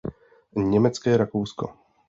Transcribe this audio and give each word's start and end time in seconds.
Německé 0.55 1.17
Rakousko. 1.17 1.73